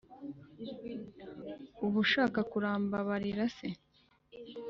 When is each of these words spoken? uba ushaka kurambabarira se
uba 1.85 1.97
ushaka 2.03 2.39
kurambabarira 2.51 3.43
se 3.55 3.67